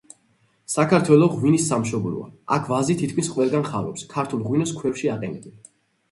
[0.75, 2.23] საქართველო ღვინის სამშობლოა,
[2.55, 5.61] აქ ვაზი თითქმის ყველგან ხარობს, ქართულ ღვინოს ქვევრში აყენებენ.